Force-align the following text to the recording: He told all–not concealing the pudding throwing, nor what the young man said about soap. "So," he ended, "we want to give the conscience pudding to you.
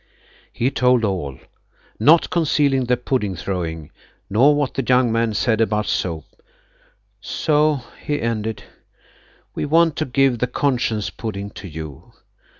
He 0.51 0.71
told 0.71 1.05
all–not 1.05 2.31
concealing 2.31 2.85
the 2.85 2.97
pudding 2.97 3.35
throwing, 3.35 3.91
nor 4.31 4.55
what 4.55 4.73
the 4.73 4.83
young 4.83 5.11
man 5.11 5.35
said 5.35 5.61
about 5.61 5.85
soap. 5.85 6.25
"So," 7.19 7.83
he 8.03 8.19
ended, 8.19 8.63
"we 9.53 9.65
want 9.65 9.95
to 9.97 10.05
give 10.05 10.39
the 10.39 10.47
conscience 10.47 11.11
pudding 11.11 11.51
to 11.51 11.67
you. 11.67 12.13